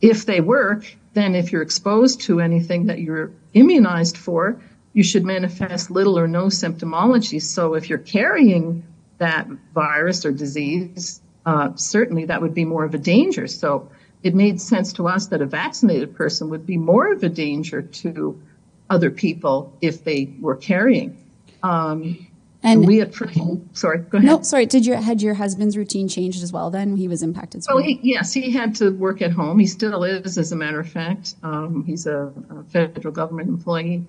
if 0.00 0.26
they 0.26 0.40
work, 0.40 0.84
then 1.12 1.34
if 1.34 1.52
you're 1.52 1.62
exposed 1.62 2.22
to 2.22 2.40
anything 2.40 2.86
that 2.86 2.98
you're 2.98 3.32
immunized 3.52 4.16
for, 4.16 4.60
you 4.92 5.02
should 5.02 5.24
manifest 5.24 5.90
little 5.90 6.18
or 6.18 6.26
no 6.26 6.46
symptomology. 6.46 7.40
So 7.40 7.74
if 7.74 7.88
you're 7.88 7.98
carrying 7.98 8.84
that 9.18 9.46
virus 9.74 10.24
or 10.24 10.32
disease, 10.32 11.20
uh, 11.46 11.74
certainly 11.76 12.26
that 12.26 12.42
would 12.42 12.54
be 12.54 12.64
more 12.64 12.84
of 12.84 12.94
a 12.94 12.98
danger. 12.98 13.46
So 13.46 13.90
it 14.22 14.34
made 14.34 14.60
sense 14.60 14.94
to 14.94 15.06
us 15.06 15.28
that 15.28 15.40
a 15.40 15.46
vaccinated 15.46 16.16
person 16.16 16.50
would 16.50 16.66
be 16.66 16.76
more 16.76 17.12
of 17.12 17.22
a 17.22 17.28
danger 17.28 17.82
to 17.82 18.40
other 18.88 19.10
people 19.10 19.76
if 19.80 20.02
they 20.02 20.32
were 20.40 20.56
carrying. 20.56 21.16
Um, 21.62 22.26
and 22.62 22.86
we 22.86 22.98
had, 22.98 23.14
sorry, 23.72 23.98
go 23.98 24.18
ahead. 24.18 24.24
No, 24.26 24.42
sorry. 24.42 24.66
Did 24.66 24.84
your 24.84 24.96
had 24.98 25.22
your 25.22 25.34
husband's 25.34 25.76
routine 25.76 26.08
changed 26.08 26.42
as 26.42 26.52
well? 26.52 26.70
Then 26.70 26.96
he 26.96 27.08
was 27.08 27.22
impacted. 27.22 27.64
Well, 27.68 27.82
he, 27.82 27.98
yes, 28.02 28.34
he 28.34 28.50
had 28.50 28.74
to 28.76 28.90
work 28.90 29.22
at 29.22 29.30
home. 29.30 29.58
He 29.58 29.66
still 29.66 30.04
is, 30.04 30.36
as 30.36 30.52
a 30.52 30.56
matter 30.56 30.78
of 30.78 30.88
fact. 30.88 31.36
Um, 31.42 31.84
he's 31.84 32.06
a, 32.06 32.32
a, 32.50 32.62
federal 32.64 33.14
government 33.14 33.48
employee, 33.48 34.04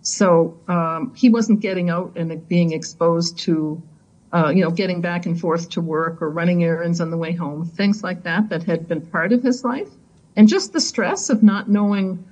so 0.00 0.58
um, 0.66 1.12
he 1.14 1.28
wasn't 1.28 1.60
getting 1.60 1.90
out 1.90 2.12
and 2.16 2.46
being 2.48 2.72
exposed 2.72 3.38
to, 3.40 3.80
uh, 4.32 4.52
you 4.52 4.62
know, 4.62 4.70
getting 4.70 5.00
back 5.00 5.26
and 5.26 5.38
forth 5.38 5.70
to 5.70 5.80
work 5.80 6.20
or 6.20 6.30
running 6.30 6.64
errands 6.64 7.00
on 7.00 7.10
the 7.10 7.16
way 7.16 7.32
home, 7.32 7.64
things 7.64 8.02
like 8.02 8.24
that 8.24 8.48
that 8.48 8.64
had 8.64 8.88
been 8.88 9.00
part 9.00 9.32
of 9.32 9.44
his 9.44 9.64
life, 9.64 9.90
and 10.34 10.48
just 10.48 10.72
the 10.72 10.80
stress 10.80 11.30
of 11.30 11.44
not 11.44 11.70
knowing 11.70 12.24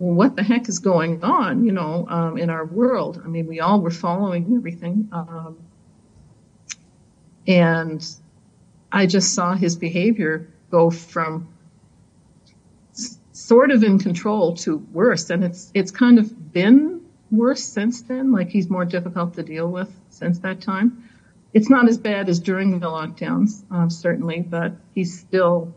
what 0.00 0.34
the 0.34 0.42
heck 0.42 0.66
is 0.66 0.78
going 0.78 1.22
on, 1.22 1.66
you 1.66 1.72
know, 1.72 2.06
um, 2.08 2.38
in 2.38 2.48
our 2.48 2.64
world? 2.64 3.20
I 3.22 3.28
mean, 3.28 3.46
we 3.46 3.60
all 3.60 3.82
were 3.82 3.90
following 3.90 4.54
everything. 4.56 5.10
Um, 5.12 5.58
and 7.46 8.02
I 8.90 9.04
just 9.04 9.34
saw 9.34 9.54
his 9.54 9.76
behavior 9.76 10.48
go 10.70 10.88
from 10.90 11.48
sort 13.32 13.70
of 13.70 13.84
in 13.84 13.98
control 13.98 14.56
to 14.56 14.78
worse. 14.78 15.28
And 15.28 15.44
it's, 15.44 15.70
it's 15.74 15.90
kind 15.90 16.18
of 16.18 16.50
been 16.50 17.02
worse 17.30 17.62
since 17.62 18.00
then. 18.00 18.32
Like 18.32 18.48
he's 18.48 18.70
more 18.70 18.86
difficult 18.86 19.34
to 19.34 19.42
deal 19.42 19.68
with 19.68 19.94
since 20.08 20.38
that 20.38 20.62
time. 20.62 21.10
It's 21.52 21.68
not 21.68 21.90
as 21.90 21.98
bad 21.98 22.30
as 22.30 22.40
during 22.40 22.80
the 22.80 22.86
lockdowns, 22.86 23.64
uh, 23.70 23.90
certainly, 23.90 24.40
but 24.40 24.72
he's 24.94 25.20
still 25.20 25.74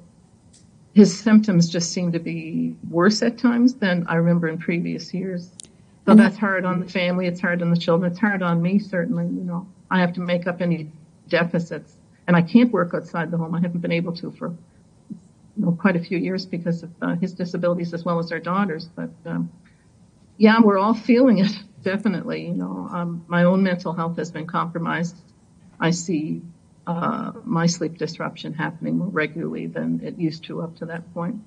his 0.94 1.18
symptoms 1.18 1.70
just 1.70 1.92
seem 1.92 2.12
to 2.12 2.20
be 2.20 2.76
worse 2.90 3.22
at 3.24 3.38
times 3.38 3.76
than 3.76 4.06
I 4.08 4.16
remember 4.16 4.48
in 4.48 4.58
previous 4.58 5.14
years. 5.14 5.50
So 6.06 6.12
and 6.12 6.20
that's 6.20 6.38
hard 6.38 6.66
on 6.66 6.80
the 6.80 6.88
family. 6.88 7.28
It's 7.28 7.42
hard 7.42 7.62
on 7.62 7.72
the 7.72 7.78
children. 7.78 8.12
It's 8.12 8.20
hard 8.20 8.44
on 8.44 8.62
me, 8.62 8.78
certainly. 8.78 9.26
You 9.26 9.44
know, 9.44 9.68
I 9.90 10.00
have 10.00 10.14
to 10.14 10.20
make 10.20 10.48
up 10.48 10.62
any 10.62 10.92
deficits 11.30 11.96
and 12.28 12.36
I 12.36 12.42
can't 12.42 12.72
work 12.72 12.94
outside 12.94 13.32
the 13.32 13.38
home. 13.38 13.56
I 13.56 13.62
haven't 13.62 13.82
been 13.82 13.92
able 13.92 14.14
to 14.18 14.32
for 14.32 14.50
you 15.10 15.66
know, 15.66 15.72
quite 15.72 15.96
a 15.96 16.00
few 16.00 16.18
years 16.18 16.46
because 16.46 16.84
of 16.84 16.92
uh, 17.02 17.16
his 17.16 17.34
disabilities 17.34 17.94
as 17.94 18.06
well 18.06 18.20
as 18.20 18.32
our 18.32 18.40
daughters. 18.40 18.88
But 18.96 19.10
um, 19.26 19.52
yeah, 20.38 20.60
we're 20.62 20.78
all 20.78 20.94
feeling 20.94 21.40
it 21.40 21.52
definitely. 21.84 22.48
You 22.48 22.54
know, 22.54 22.88
um, 22.92 23.26
my 23.28 23.46
own 23.46 23.64
mental 23.64 23.94
health 23.94 24.18
has 24.18 24.30
been 24.30 24.46
compromised. 24.46 25.16
I 25.80 25.90
see 25.90 26.42
uh, 26.88 27.32
my 27.44 27.66
sleep 27.66 27.98
disruption 27.98 28.54
happening 28.54 28.98
more 28.98 29.08
regularly 29.08 29.68
than 29.68 30.02
it 30.04 30.18
used 30.18 30.44
to 30.46 30.62
up 30.62 30.76
to 30.78 30.86
that 30.86 31.14
point 31.14 31.42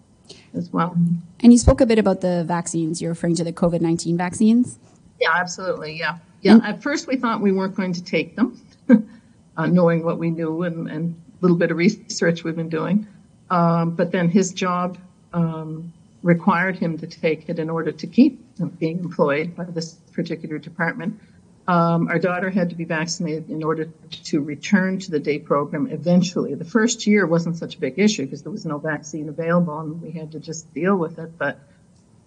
as 0.55 0.73
well. 0.73 0.97
And 1.41 1.53
you 1.53 1.59
spoke 1.59 1.81
a 1.81 1.87
bit 1.87 1.99
about 1.99 2.21
the 2.21 2.45
vaccines. 2.45 3.01
You're 3.01 3.13
referring 3.13 3.37
to 3.37 3.45
the 3.45 3.53
COVID 3.53 3.81
19 3.81 4.17
vaccines? 4.17 4.79
Yeah, 5.21 5.33
absolutely. 5.35 5.99
Yeah. 5.99 6.19
Yeah. 6.43 6.61
At 6.63 6.83
first, 6.83 7.07
we 7.07 7.17
thought 7.17 7.41
we 7.41 7.53
weren't 7.53 7.75
going 7.75 7.93
to 7.95 8.05
take 8.05 8.37
them, 8.37 8.61
uh, 9.57 9.67
knowing 9.67 10.05
what 10.05 10.19
we 10.19 10.31
knew 10.31 10.63
and, 10.63 10.89
and 10.89 11.21
a 11.41 11.45
little 11.45 11.57
bit 11.57 11.71
of 11.71 11.77
research 11.77 12.45
we've 12.45 12.57
been 12.57 12.69
doing. 12.69 13.07
Um, 13.51 13.95
but 13.95 14.13
then 14.13 14.29
his 14.29 14.53
job 14.53 14.99
um, 15.33 15.93
required 16.23 16.77
him 16.77 16.99
to 16.99 17.07
take 17.07 17.49
it 17.49 17.59
in 17.59 17.71
order 17.71 17.93
to 17.93 18.07
keep 18.07 18.43
being 18.79 18.99
employed 18.99 19.55
by 19.57 19.65
this 19.65 19.95
particular 20.13 20.59
department. 20.59 21.21
Um, 21.69 22.07
our 22.09 22.19
daughter 22.19 22.49
had 22.49 22.71
to 22.71 22.77
be 22.77 22.85
vaccinated 22.85 23.51
in 23.51 23.65
order 23.65 23.87
to 24.11 24.41
return 24.41 25.01
to 25.01 25.11
the 25.11 25.19
day 25.19 25.41
program 25.41 25.89
eventually. 25.89 26.55
The 26.55 26.65
first 26.65 27.07
year 27.07 27.27
wasn't 27.27 27.57
such 27.57 27.75
a 27.75 27.81
big 27.81 27.99
issue 27.99 28.25
because 28.25 28.43
there 28.43 28.53
was 28.53 28.65
no 28.65 28.79
vaccine 28.79 29.29
available 29.29 29.81
and 29.81 30.01
we 30.01 30.13
had 30.13 30.33
to 30.33 30.39
just 30.39 30.73
deal 30.73 30.97
with 30.97 31.19
it. 31.19 31.37
But 31.37 31.59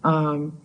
um, 0.04 0.60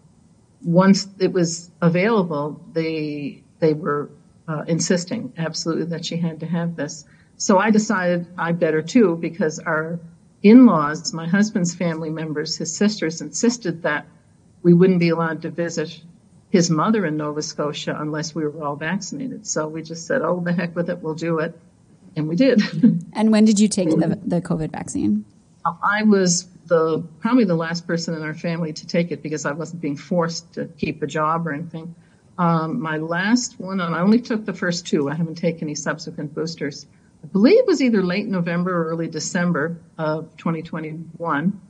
once 0.64 1.06
it 1.20 1.32
was 1.32 1.70
available, 1.80 2.60
they 2.72 3.42
they 3.60 3.74
were 3.74 4.10
uh, 4.48 4.64
insisting 4.66 5.32
absolutely 5.38 5.86
that 5.86 6.04
she 6.04 6.16
had 6.16 6.40
to 6.40 6.46
have 6.46 6.74
this. 6.74 7.04
So 7.36 7.58
I 7.58 7.70
decided 7.70 8.26
I 8.36 8.52
better 8.52 8.82
too 8.82 9.16
because 9.16 9.60
our 9.60 10.00
in-laws, 10.42 11.12
my 11.12 11.26
husband's 11.26 11.74
family 11.74 12.10
members, 12.10 12.56
his 12.56 12.74
sisters 12.76 13.20
insisted 13.20 13.82
that 13.82 14.06
we 14.62 14.74
wouldn't 14.74 14.98
be 14.98 15.10
allowed 15.10 15.42
to 15.42 15.50
visit 15.50 16.02
his 16.54 16.70
mother 16.70 17.04
in 17.04 17.16
Nova 17.16 17.42
Scotia 17.42 17.96
unless 17.98 18.32
we 18.32 18.44
were 18.44 18.62
all 18.62 18.76
vaccinated. 18.76 19.44
So 19.44 19.66
we 19.66 19.82
just 19.82 20.06
said, 20.06 20.22
"Oh, 20.22 20.38
the 20.38 20.52
heck 20.52 20.76
with 20.76 20.88
it, 20.88 21.02
we'll 21.02 21.16
do 21.16 21.40
it," 21.40 21.58
and 22.14 22.28
we 22.28 22.36
did. 22.36 22.62
and 23.12 23.32
when 23.32 23.44
did 23.44 23.58
you 23.58 23.66
take 23.66 23.90
the, 23.90 24.20
the 24.24 24.40
COVID 24.40 24.70
vaccine? 24.70 25.24
I 25.64 26.04
was 26.04 26.44
the 26.66 27.02
probably 27.18 27.44
the 27.44 27.56
last 27.56 27.88
person 27.88 28.14
in 28.14 28.22
our 28.22 28.34
family 28.34 28.72
to 28.72 28.86
take 28.86 29.10
it 29.10 29.20
because 29.20 29.46
I 29.46 29.50
wasn't 29.50 29.82
being 29.82 29.96
forced 29.96 30.54
to 30.54 30.66
keep 30.66 31.02
a 31.02 31.08
job 31.08 31.48
or 31.48 31.52
anything. 31.52 31.96
Um, 32.38 32.80
my 32.80 32.98
last 32.98 33.58
one, 33.58 33.80
and 33.80 33.92
I 33.92 33.98
only 33.98 34.20
took 34.20 34.44
the 34.44 34.54
first 34.54 34.86
two. 34.86 35.10
I 35.10 35.14
haven't 35.16 35.38
taken 35.38 35.62
any 35.62 35.74
subsequent 35.74 36.36
boosters. 36.36 36.86
I 37.24 37.26
believe 37.26 37.58
it 37.58 37.66
was 37.66 37.82
either 37.82 38.00
late 38.00 38.28
November 38.28 38.76
or 38.80 38.90
early 38.90 39.08
December 39.08 39.76
of 39.98 40.36
2021. 40.36 41.60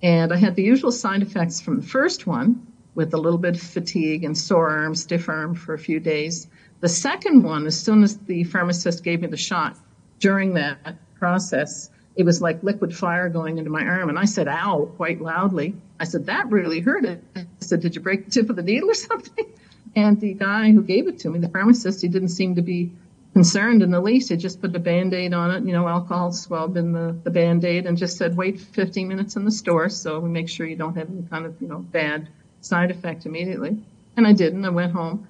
And 0.00 0.32
I 0.32 0.36
had 0.36 0.54
the 0.54 0.62
usual 0.62 0.92
side 0.92 1.22
effects 1.22 1.60
from 1.60 1.80
the 1.80 1.86
first 1.86 2.24
one 2.24 2.67
with 2.98 3.14
a 3.14 3.16
little 3.16 3.38
bit 3.38 3.54
of 3.54 3.62
fatigue 3.62 4.24
and 4.24 4.36
sore 4.36 4.70
arm, 4.70 4.92
stiff 4.92 5.28
arm 5.28 5.54
for 5.54 5.72
a 5.72 5.78
few 5.78 6.00
days. 6.00 6.48
The 6.80 6.88
second 6.88 7.44
one, 7.44 7.64
as 7.64 7.80
soon 7.80 8.02
as 8.02 8.16
the 8.16 8.42
pharmacist 8.42 9.04
gave 9.04 9.20
me 9.20 9.28
the 9.28 9.36
shot, 9.36 9.76
during 10.18 10.54
that 10.54 10.96
process, 11.14 11.90
it 12.16 12.24
was 12.24 12.42
like 12.42 12.60
liquid 12.64 12.92
fire 12.92 13.28
going 13.28 13.58
into 13.58 13.70
my 13.70 13.84
arm. 13.84 14.08
And 14.08 14.18
I 14.18 14.24
said, 14.24 14.48
ow, 14.48 14.90
quite 14.96 15.20
loudly. 15.20 15.76
I 16.00 16.04
said, 16.06 16.26
that 16.26 16.50
really 16.50 16.80
hurt 16.80 17.04
it. 17.04 17.22
I 17.36 17.46
said, 17.60 17.82
did 17.82 17.94
you 17.94 18.02
break 18.02 18.24
the 18.24 18.32
tip 18.32 18.50
of 18.50 18.56
the 18.56 18.64
needle 18.64 18.90
or 18.90 18.94
something? 19.10 19.46
And 19.94 20.20
the 20.20 20.34
guy 20.34 20.72
who 20.72 20.82
gave 20.82 21.06
it 21.06 21.20
to 21.20 21.30
me, 21.30 21.38
the 21.38 21.48
pharmacist, 21.48 22.02
he 22.02 22.08
didn't 22.08 22.30
seem 22.30 22.56
to 22.56 22.62
be 22.62 22.90
concerned 23.32 23.84
in 23.84 23.92
the 23.92 24.00
least. 24.00 24.30
He 24.30 24.36
just 24.36 24.60
put 24.60 24.74
a 24.74 24.80
band-aid 24.80 25.32
on 25.32 25.52
it, 25.52 25.64
you 25.64 25.72
know, 25.72 25.86
alcohol 25.86 26.32
swab 26.32 26.76
in 26.76 26.90
the, 26.90 27.16
the 27.22 27.30
band-aid 27.30 27.86
and 27.86 27.96
just 27.96 28.16
said, 28.16 28.36
wait 28.36 28.58
15 28.58 29.06
minutes 29.06 29.36
in 29.36 29.44
the 29.44 29.52
store 29.52 29.88
so 29.88 30.18
we 30.18 30.30
make 30.30 30.48
sure 30.48 30.66
you 30.66 30.74
don't 30.74 30.96
have 30.96 31.08
any 31.08 31.22
kind 31.22 31.46
of, 31.46 31.62
you 31.62 31.68
know, 31.68 31.78
bad 31.78 32.26
side 32.60 32.90
effect 32.90 33.26
immediately. 33.26 33.76
And 34.16 34.26
I 34.26 34.32
didn't. 34.32 34.64
I 34.64 34.70
went 34.70 34.92
home. 34.92 35.26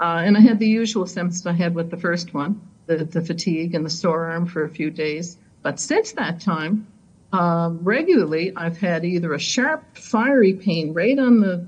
Uh, 0.00 0.22
and 0.24 0.36
I 0.36 0.40
had 0.40 0.58
the 0.58 0.68
usual 0.68 1.06
symptoms 1.06 1.46
I 1.46 1.52
had 1.52 1.74
with 1.74 1.90
the 1.90 1.96
first 1.96 2.32
one, 2.32 2.60
the, 2.86 3.04
the 3.04 3.20
fatigue 3.20 3.74
and 3.74 3.84
the 3.84 3.90
sore 3.90 4.26
arm 4.26 4.46
for 4.46 4.62
a 4.62 4.68
few 4.68 4.90
days. 4.90 5.36
But 5.62 5.80
since 5.80 6.12
that 6.12 6.40
time, 6.40 6.86
uh, 7.32 7.70
regularly 7.72 8.52
I've 8.54 8.78
had 8.78 9.04
either 9.04 9.34
a 9.34 9.38
sharp, 9.38 9.96
fiery 9.96 10.54
pain 10.54 10.94
right 10.94 11.18
on 11.18 11.40
the 11.40 11.66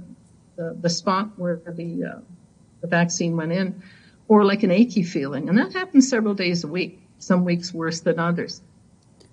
the, 0.57 0.77
the 0.79 0.91
spot 0.91 1.39
where 1.39 1.57
the 1.57 2.05
uh, 2.05 2.21
the 2.83 2.87
vaccine 2.87 3.37
went 3.37 3.53
in, 3.53 3.83
or 4.29 4.45
like 4.45 4.63
an 4.63 4.71
achy 4.71 5.03
feeling, 5.03 5.49
and 5.49 5.59
that 5.59 5.73
happens 5.73 6.09
several 6.09 6.35
days 6.35 6.65
a 6.65 6.69
week. 6.69 7.01
Some 7.19 7.45
weeks 7.45 7.75
worse 7.75 8.01
than 8.01 8.19
others. 8.19 8.63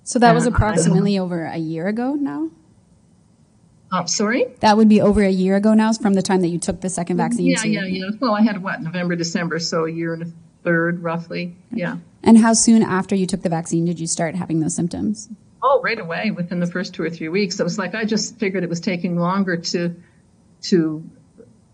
So 0.04 0.20
that 0.20 0.34
was 0.34 0.46
approximately 0.46 1.20
over 1.20 1.46
a 1.46 1.58
year 1.58 1.88
ago 1.88 2.14
now. 2.14 2.50
Oh, 3.98 4.06
sorry? 4.06 4.46
That 4.60 4.78
would 4.78 4.90
be 4.90 5.02
over 5.02 5.24
a 5.24 5.30
year 5.30 5.56
ago 5.56 5.74
now 5.74 5.92
from 5.94 6.14
the 6.14 6.22
time 6.22 6.42
that 6.42 6.50
you 6.50 6.60
took 6.60 6.82
the 6.82 6.90
second 6.90 7.18
vaccine. 7.18 7.48
Yeah, 7.48 7.64
yeah, 7.64 7.86
yeah. 7.86 8.10
Well, 8.20 8.36
I 8.36 8.42
had 8.42 8.62
what, 8.62 8.82
November, 8.82 9.16
December, 9.16 9.60
so 9.60 9.86
a 9.86 9.92
year 9.92 10.14
and 10.14 10.24
a 10.24 10.28
third 10.64 11.02
roughly. 11.02 11.56
Yeah. 11.72 11.98
And 12.24 12.38
how 12.38 12.54
soon 12.54 12.84
after 12.84 13.16
you 13.16 13.26
took 13.26 13.42
the 13.42 13.50
vaccine 13.50 13.86
did 13.86 14.00
you 14.00 14.08
start 14.08 14.36
having 14.36 14.60
those 14.60 14.76
symptoms? 14.76 15.30
Oh, 15.64 15.82
right 15.84 16.00
away, 16.00 16.32
within 16.32 16.60
the 16.60 16.68
first 16.68 16.94
two 16.94 17.04
or 17.04 17.10
three 17.10 17.30
weeks. 17.30 17.60
It 17.60 17.64
was 17.64 17.80
like 17.80 17.96
I 17.96 18.06
just 18.06 18.38
figured 18.38 18.64
it 18.64 18.70
was 18.70 18.80
taking 18.80 19.18
longer 19.18 19.58
to 19.58 19.96
to 20.64 21.10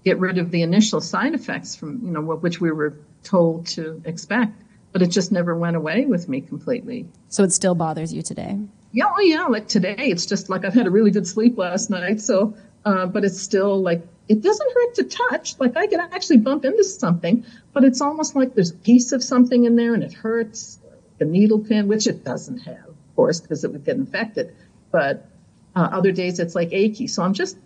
get 0.03 0.19
rid 0.19 0.37
of 0.37 0.51
the 0.51 0.61
initial 0.61 1.01
side 1.01 1.33
effects 1.33 1.75
from, 1.75 2.01
you 2.05 2.11
know, 2.11 2.21
which 2.21 2.61
we 2.61 2.71
were 2.71 2.97
told 3.23 3.67
to 3.67 4.01
expect. 4.05 4.53
But 4.91 5.01
it 5.01 5.07
just 5.07 5.31
never 5.31 5.55
went 5.55 5.75
away 5.75 6.05
with 6.05 6.29
me 6.29 6.41
completely. 6.41 7.07
So 7.29 7.43
it 7.43 7.51
still 7.51 7.73
bothers 7.75 8.13
you 8.13 8.21
today? 8.21 8.59
Yeah, 8.93 9.05
oh 9.11 9.19
yeah. 9.21 9.47
Like 9.47 9.67
today, 9.67 9.95
it's 9.97 10.27
just 10.27 10.49
like 10.49 10.63
I've 10.63 10.75
had 10.75 10.85
a 10.85 10.91
really 10.91 11.09
good 11.09 11.27
sleep 11.27 11.57
last 11.57 11.89
night. 11.89 12.21
So, 12.21 12.55
uh, 12.85 13.07
but 13.07 13.25
it's 13.25 13.41
still 13.41 13.81
like, 13.81 14.07
it 14.29 14.41
doesn't 14.41 14.71
hurt 14.71 14.95
to 14.95 15.03
touch. 15.03 15.59
Like 15.59 15.75
I 15.75 15.87
could 15.87 15.99
actually 15.99 16.37
bump 16.37 16.63
into 16.63 16.83
something, 16.83 17.43
but 17.73 17.83
it's 17.83 18.01
almost 18.01 18.35
like 18.35 18.53
there's 18.53 18.69
a 18.69 18.75
piece 18.75 19.11
of 19.11 19.23
something 19.23 19.65
in 19.65 19.75
there 19.75 19.95
and 19.95 20.03
it 20.03 20.13
hurts. 20.13 20.79
The 21.17 21.25
needle 21.25 21.59
pin, 21.59 21.87
which 21.87 22.07
it 22.07 22.23
doesn't 22.23 22.59
have, 22.59 22.87
of 22.87 23.15
course, 23.15 23.39
because 23.39 23.63
it 23.63 23.71
would 23.71 23.83
get 23.83 23.97
infected. 23.97 24.55
But 24.91 25.27
uh, 25.75 25.89
other 25.91 26.11
days 26.11 26.39
it's 26.39 26.53
like 26.53 26.69
achy. 26.71 27.07
So 27.07 27.23
I'm 27.23 27.33
just, 27.33 27.57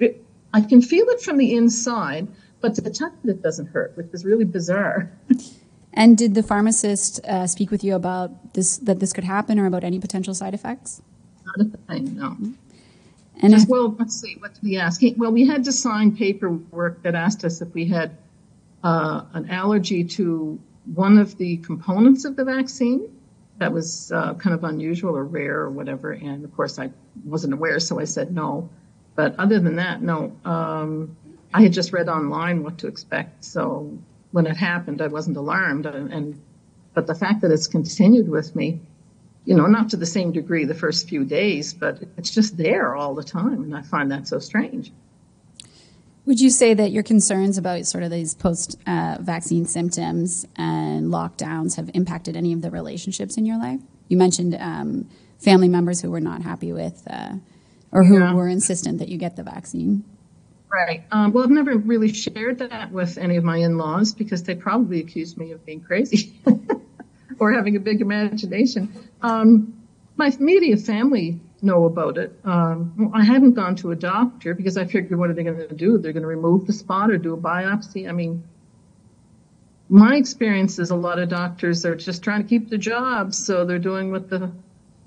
it, 0.00 0.24
I 0.52 0.62
can 0.62 0.82
feel 0.82 1.08
it 1.10 1.20
from 1.20 1.36
the 1.36 1.54
inside, 1.54 2.26
but 2.60 2.74
to 2.74 2.82
touch 2.82 3.12
it, 3.24 3.30
it 3.30 3.42
doesn't 3.42 3.66
hurt, 3.66 3.96
which 3.96 4.08
is 4.12 4.24
really 4.24 4.44
bizarre. 4.44 5.12
and 5.94 6.16
did 6.16 6.34
the 6.34 6.42
pharmacist 6.42 7.24
uh, 7.24 7.46
speak 7.46 7.70
with 7.70 7.84
you 7.84 7.94
about 7.94 8.54
this, 8.54 8.78
that 8.78 9.00
this 9.00 9.12
could 9.12 9.24
happen 9.24 9.58
or 9.58 9.66
about 9.66 9.84
any 9.84 9.98
potential 9.98 10.34
side 10.34 10.54
effects? 10.54 11.02
Not 11.44 11.66
a 11.66 11.76
thing, 11.92 12.16
no. 12.16 12.36
And 13.40 13.52
Just, 13.52 13.68
well, 13.68 13.94
let's 13.98 14.20
see, 14.20 14.36
what 14.38 14.54
did 14.54 14.62
he 14.62 14.78
ask? 14.78 15.00
Well, 15.16 15.32
we 15.32 15.46
had 15.46 15.64
to 15.64 15.72
sign 15.72 16.16
paperwork 16.16 17.02
that 17.02 17.14
asked 17.14 17.44
us 17.44 17.60
if 17.60 17.74
we 17.74 17.86
had 17.86 18.16
uh, 18.84 19.24
an 19.32 19.50
allergy 19.50 20.04
to 20.04 20.60
one 20.84 21.18
of 21.18 21.36
the 21.38 21.56
components 21.58 22.24
of 22.24 22.36
the 22.36 22.44
vaccine. 22.44 23.08
That 23.58 23.72
was 23.72 24.10
uh, 24.12 24.34
kind 24.34 24.54
of 24.54 24.64
unusual 24.64 25.16
or 25.16 25.24
rare 25.24 25.60
or 25.60 25.70
whatever. 25.70 26.12
And 26.12 26.44
of 26.44 26.54
course, 26.54 26.78
I 26.78 26.90
wasn't 27.24 27.54
aware, 27.54 27.80
so 27.80 28.00
I 28.00 28.04
said 28.04 28.32
no. 28.32 28.70
But 29.14 29.38
other 29.38 29.60
than 29.60 29.76
that, 29.76 30.02
no. 30.02 30.36
Um, 30.44 31.16
I 31.52 31.62
had 31.62 31.72
just 31.72 31.92
read 31.92 32.08
online 32.08 32.62
what 32.62 32.78
to 32.78 32.86
expect, 32.86 33.44
so 33.44 33.98
when 34.32 34.46
it 34.46 34.56
happened, 34.56 35.00
I 35.00 35.06
wasn't 35.06 35.36
alarmed. 35.36 35.86
And, 35.86 36.12
and 36.12 36.42
but 36.94 37.06
the 37.06 37.14
fact 37.14 37.42
that 37.42 37.50
it's 37.50 37.68
continued 37.68 38.28
with 38.28 38.56
me, 38.56 38.80
you 39.44 39.54
know, 39.54 39.66
not 39.66 39.90
to 39.90 39.96
the 39.96 40.06
same 40.06 40.32
degree 40.32 40.64
the 40.64 40.74
first 40.74 41.08
few 41.08 41.24
days, 41.24 41.72
but 41.72 42.02
it's 42.16 42.30
just 42.30 42.56
there 42.56 42.94
all 42.94 43.14
the 43.14 43.24
time, 43.24 43.62
and 43.62 43.74
I 43.74 43.82
find 43.82 44.10
that 44.10 44.26
so 44.28 44.38
strange. 44.38 44.92
Would 46.24 46.40
you 46.40 46.50
say 46.50 46.74
that 46.74 46.92
your 46.92 47.02
concerns 47.02 47.58
about 47.58 47.84
sort 47.86 48.04
of 48.04 48.10
these 48.12 48.34
post 48.34 48.78
uh, 48.86 49.16
vaccine 49.20 49.66
symptoms 49.66 50.46
and 50.54 51.06
lockdowns 51.06 51.76
have 51.76 51.90
impacted 51.94 52.36
any 52.36 52.52
of 52.52 52.62
the 52.62 52.70
relationships 52.70 53.36
in 53.36 53.44
your 53.44 53.58
life? 53.58 53.80
You 54.06 54.16
mentioned 54.16 54.54
um, 54.54 55.08
family 55.40 55.68
members 55.68 56.00
who 56.00 56.12
were 56.12 56.20
not 56.20 56.42
happy 56.42 56.72
with 56.72 57.02
uh, 57.10 57.34
or 57.90 58.04
who 58.04 58.20
yeah. 58.20 58.34
were 58.34 58.46
insistent 58.46 59.00
that 59.00 59.08
you 59.08 59.18
get 59.18 59.34
the 59.34 59.42
vaccine. 59.42 60.04
Right. 60.72 61.04
Um, 61.12 61.32
well, 61.32 61.44
I've 61.44 61.50
never 61.50 61.76
really 61.76 62.12
shared 62.12 62.60
that 62.60 62.90
with 62.90 63.18
any 63.18 63.36
of 63.36 63.44
my 63.44 63.58
in-laws 63.58 64.12
because 64.12 64.42
they 64.42 64.54
probably 64.54 65.00
accused 65.00 65.36
me 65.36 65.52
of 65.52 65.66
being 65.66 65.82
crazy 65.82 66.40
or 67.38 67.52
having 67.52 67.76
a 67.76 67.80
big 67.80 68.00
imagination. 68.00 68.90
Um, 69.20 69.74
my 70.16 70.28
immediate 70.28 70.80
family 70.80 71.40
know 71.60 71.84
about 71.84 72.16
it. 72.16 72.38
Um, 72.44 73.12
I 73.14 73.22
haven't 73.22 73.52
gone 73.52 73.76
to 73.76 73.90
a 73.90 73.96
doctor 73.96 74.54
because 74.54 74.78
I 74.78 74.86
figured, 74.86 75.18
what 75.18 75.28
are 75.28 75.34
they 75.34 75.44
going 75.44 75.58
to 75.58 75.74
do? 75.74 75.98
They're 75.98 76.12
going 76.12 76.22
to 76.22 76.28
remove 76.28 76.66
the 76.66 76.72
spot 76.72 77.10
or 77.10 77.18
do 77.18 77.34
a 77.34 77.36
biopsy. 77.36 78.08
I 78.08 78.12
mean, 78.12 78.42
my 79.90 80.16
experience 80.16 80.78
is 80.78 80.90
a 80.90 80.96
lot 80.96 81.18
of 81.18 81.28
doctors 81.28 81.84
are 81.84 81.94
just 81.94 82.22
trying 82.22 82.42
to 82.42 82.48
keep 82.48 82.70
their 82.70 82.78
jobs, 82.78 83.36
so 83.36 83.66
they're 83.66 83.78
doing 83.78 84.10
what 84.10 84.30
the 84.30 84.50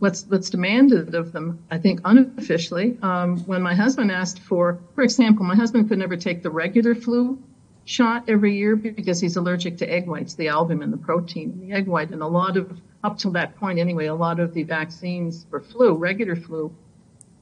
what's 0.05 0.24
what's 0.27 0.51
demanded 0.51 1.15
of 1.15 1.31
them. 1.31 1.65
I 1.71 1.79
think 1.79 2.00
unofficially, 2.05 2.97
um, 3.01 3.39
when 3.47 3.63
my 3.63 3.74
husband 3.74 4.12
asked 4.12 4.39
for, 4.39 4.79
for 4.93 5.03
example, 5.03 5.43
my 5.43 5.55
husband 5.55 5.89
could 5.89 5.97
never 5.97 6.15
take 6.15 6.43
the 6.43 6.51
regular 6.51 6.93
flu 6.93 7.39
shot 7.85 8.25
every 8.27 8.55
year 8.55 8.75
because 8.75 9.19
he's 9.19 9.35
allergic 9.35 9.77
to 9.79 9.91
egg 9.91 10.05
whites, 10.07 10.35
the 10.35 10.50
albumin, 10.50 10.91
the 10.91 10.97
protein 10.97 11.50
in 11.53 11.59
the 11.59 11.71
egg 11.75 11.88
white, 11.88 12.12
and 12.12 12.21
a 12.21 12.27
lot 12.27 12.55
of 12.55 12.79
up 13.03 13.17
to 13.17 13.31
that 13.31 13.55
point 13.57 13.79
anyway, 13.79 14.05
a 14.05 14.13
lot 14.13 14.39
of 14.39 14.53
the 14.53 14.62
vaccines 14.62 15.45
for 15.50 15.59
flu, 15.59 15.95
regular 15.95 16.35
flu, 16.35 16.71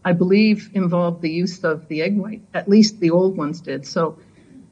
I 0.06 0.14
believe, 0.14 0.70
involved 0.74 1.22
the 1.22 1.32
use 1.32 1.66
of 1.66 1.90
the 1.90 2.02
egg 2.02 2.18
white. 2.18 2.44
At 2.54 2.70
least 2.70 3.02
the 3.02 3.12
old 3.12 3.36
ones 3.36 3.60
did. 3.60 3.86
So 3.86 4.20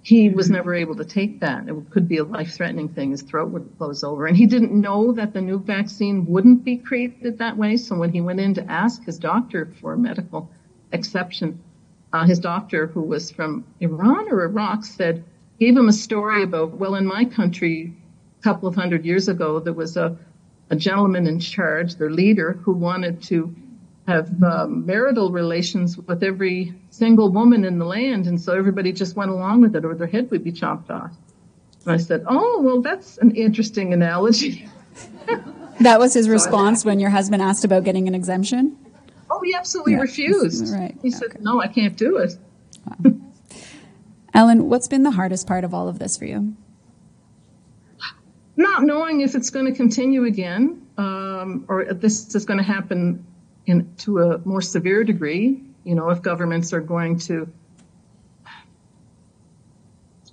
he 0.03 0.29
was 0.29 0.49
never 0.49 0.73
able 0.73 0.95
to 0.95 1.05
take 1.05 1.39
that. 1.41 1.67
It 1.67 1.75
could 1.91 2.07
be 2.07 2.17
a 2.17 2.23
life 2.23 2.53
threatening 2.53 2.89
thing. 2.89 3.11
His 3.11 3.21
throat 3.21 3.51
would 3.51 3.69
close 3.77 4.03
over. 4.03 4.25
And 4.25 4.35
he 4.35 4.47
didn't 4.47 4.73
know 4.73 5.11
that 5.11 5.33
the 5.33 5.41
new 5.41 5.59
vaccine 5.59 6.25
wouldn't 6.25 6.63
be 6.63 6.77
created 6.77 7.37
that 7.37 7.55
way. 7.55 7.77
So 7.77 7.95
when 7.95 8.11
he 8.11 8.21
went 8.21 8.39
in 8.39 8.55
to 8.55 8.71
ask 8.71 9.03
his 9.03 9.19
doctor 9.19 9.71
for 9.79 9.93
a 9.93 9.97
medical 9.97 10.49
exception, 10.91 11.61
uh, 12.13 12.25
his 12.25 12.39
doctor, 12.39 12.87
who 12.87 13.01
was 13.01 13.29
from 13.29 13.63
Iran 13.79 14.27
or 14.31 14.43
Iraq, 14.43 14.83
said, 14.85 15.23
gave 15.59 15.77
him 15.77 15.87
a 15.87 15.93
story 15.93 16.41
about, 16.43 16.71
well, 16.71 16.95
in 16.95 17.05
my 17.05 17.23
country, 17.23 17.93
a 18.39 18.43
couple 18.43 18.67
of 18.67 18.75
hundred 18.75 19.05
years 19.05 19.27
ago, 19.27 19.59
there 19.59 19.71
was 19.71 19.97
a, 19.97 20.17
a 20.71 20.75
gentleman 20.75 21.27
in 21.27 21.39
charge, 21.39 21.95
their 21.95 22.09
leader, 22.09 22.53
who 22.53 22.73
wanted 22.73 23.21
to 23.23 23.55
have 24.07 24.41
um, 24.43 24.85
marital 24.85 25.31
relations 25.31 25.97
with 25.97 26.23
every 26.23 26.73
single 26.89 27.29
woman 27.31 27.63
in 27.65 27.77
the 27.77 27.85
land, 27.85 28.27
and 28.27 28.39
so 28.41 28.53
everybody 28.57 28.91
just 28.91 29.15
went 29.15 29.31
along 29.31 29.61
with 29.61 29.75
it, 29.75 29.85
or 29.85 29.93
their 29.95 30.07
head 30.07 30.29
would 30.31 30.43
be 30.43 30.51
chopped 30.51 30.89
off. 30.89 31.11
And 31.85 31.93
I 31.93 31.97
said, 31.97 32.23
"Oh, 32.27 32.61
well, 32.61 32.81
that's 32.81 33.17
an 33.19 33.31
interesting 33.35 33.93
analogy." 33.93 34.67
That 35.79 35.99
was 35.99 36.13
his 36.13 36.29
response 36.29 36.85
when 36.85 36.99
your 36.99 37.09
husband 37.09 37.41
asked 37.41 37.63
about 37.65 37.83
getting 37.85 38.07
an 38.07 38.13
exemption? 38.13 38.77
Oh, 39.31 39.41
he 39.43 39.55
absolutely 39.55 39.93
Yeah, 39.93 40.01
refused. 40.01 40.71
right, 40.71 40.95
He 41.01 41.09
said. 41.09 41.41
"No, 41.41 41.59
I 41.59 41.65
can't 41.67 41.97
do 41.97 42.17
it." 42.17 42.37
Ellen, 44.35 44.69
what's 44.69 44.87
been 44.87 45.01
the 45.01 45.11
hardest 45.11 45.47
part 45.47 45.63
of 45.63 45.73
all 45.73 45.87
of 45.87 45.97
this 45.97 46.17
for 46.17 46.25
you? 46.25 46.55
Not 48.57 48.83
knowing 48.83 49.21
if 49.21 49.33
it's 49.33 49.49
going 49.49 49.65
to 49.65 49.71
continue 49.71 50.25
again, 50.25 50.85
um, 50.97 51.65
or 51.67 51.81
if 51.81 51.99
this 51.99 52.35
is 52.35 52.45
going 52.45 52.57
to 52.59 52.63
happen 52.63 53.25
in 53.65 53.93
to 53.97 54.19
a 54.19 54.37
more 54.45 54.61
severe 54.61 55.03
degree. 55.03 55.63
You 55.83 55.95
know, 55.95 56.09
if 56.09 56.21
governments 56.21 56.73
are 56.73 56.81
going 56.81 57.19
to 57.19 57.51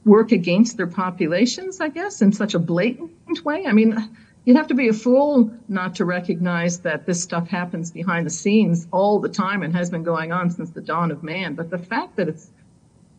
work 0.05 0.33
against 0.33 0.77
their 0.77 0.87
populations, 0.87 1.81
I 1.81 1.89
guess, 1.89 2.23
in 2.23 2.33
such 2.33 2.55
a 2.55 2.59
blatant 2.59 3.45
way. 3.45 3.67
I 3.67 3.73
mean, 3.73 4.11
you'd 4.45 4.57
have 4.57 4.69
to 4.69 4.75
be 4.75 4.89
a 4.89 4.93
fool 4.93 5.53
not 5.69 5.97
to 5.97 6.05
recognize 6.05 6.81
that 6.81 7.07
this 7.07 7.23
stuff 7.23 7.49
happens 7.49 7.91
behind 7.91 8.27
the 8.27 8.31
scenes 8.31 8.89
all 8.91 9.21
the 9.21 9.29
time 9.29 9.63
and 9.63 9.75
has 9.77 9.91
been 9.91 10.03
going 10.03 10.33
on 10.33 10.51
since 10.51 10.71
the 10.71 10.81
dawn 10.81 11.11
of 11.11 11.23
man. 11.23 11.55
But 11.55 11.71
the 11.71 11.79
fact 11.79 12.17
that 12.17 12.29
it's 12.29 12.51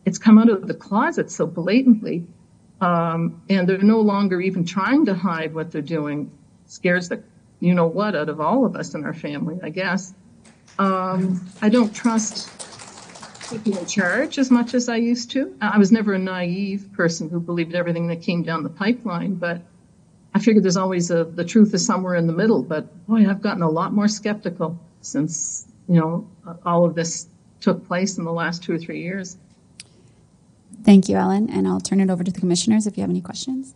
it's 0.04 0.18
come 0.18 0.38
out 0.38 0.48
of 0.48 0.66
the 0.66 0.74
closet 0.74 1.30
so 1.30 1.46
blatantly, 1.46 2.26
um, 2.80 3.42
and 3.50 3.68
they're 3.68 3.78
no 3.78 4.00
longer 4.00 4.40
even 4.40 4.64
trying 4.64 5.04
to 5.06 5.14
hide 5.14 5.54
what 5.54 5.70
they're 5.70 5.82
doing, 5.82 6.30
scares 6.66 7.10
the 7.10 7.22
you 7.60 7.74
know 7.74 7.86
what 7.86 8.16
out 8.16 8.28
of 8.28 8.40
all 8.40 8.64
of 8.64 8.74
us 8.74 8.94
in 8.94 9.04
our 9.04 9.14
family, 9.14 9.58
I 9.62 9.68
guess. 9.70 10.14
Um, 10.78 11.46
I 11.60 11.68
don't 11.68 11.94
trust 11.94 12.48
people 13.50 13.76
in 13.76 13.86
charge 13.86 14.38
as 14.38 14.50
much 14.50 14.74
as 14.74 14.88
I 14.88 14.96
used 14.96 15.30
to. 15.32 15.54
I 15.60 15.78
was 15.78 15.92
never 15.92 16.14
a 16.14 16.18
naive 16.18 16.90
person 16.92 17.28
who 17.28 17.40
believed 17.40 17.74
everything 17.74 18.06
that 18.08 18.22
came 18.22 18.42
down 18.42 18.62
the 18.62 18.70
pipeline, 18.70 19.34
but 19.34 19.60
I 20.34 20.38
figured 20.38 20.64
there's 20.64 20.76
always 20.76 21.10
a 21.10 21.24
the 21.24 21.44
truth 21.44 21.74
is 21.74 21.84
somewhere 21.84 22.14
in 22.14 22.26
the 22.26 22.32
middle. 22.32 22.62
But 22.62 23.06
boy, 23.06 23.28
I've 23.28 23.42
gotten 23.42 23.62
a 23.62 23.70
lot 23.70 23.92
more 23.92 24.08
skeptical 24.08 24.78
since 25.00 25.66
you 25.88 26.00
know 26.00 26.28
all 26.64 26.84
of 26.84 26.94
this 26.94 27.26
took 27.60 27.86
place 27.86 28.16
in 28.16 28.24
the 28.24 28.32
last 28.32 28.62
two 28.62 28.72
or 28.72 28.78
three 28.78 29.02
years. 29.02 29.36
Thank 30.82 31.08
you, 31.08 31.16
Ellen, 31.16 31.50
and 31.50 31.68
I'll 31.68 31.80
turn 31.80 32.00
it 32.00 32.08
over 32.08 32.24
to 32.24 32.32
the 32.32 32.40
commissioners 32.40 32.86
if 32.86 32.96
you 32.96 33.02
have 33.02 33.10
any 33.10 33.20
questions. 33.20 33.74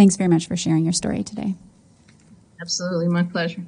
Thanks 0.00 0.16
very 0.16 0.28
much 0.28 0.48
for 0.48 0.56
sharing 0.56 0.84
your 0.84 0.94
story 0.94 1.22
today. 1.22 1.56
Absolutely, 2.58 3.06
my 3.08 3.22
pleasure. 3.22 3.66